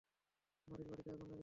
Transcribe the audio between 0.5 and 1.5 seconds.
মারির বাড়িতে আগুন লেগেছে।